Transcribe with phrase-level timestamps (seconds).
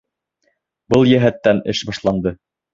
[0.95, 2.37] Был йәһәттән эш башланды.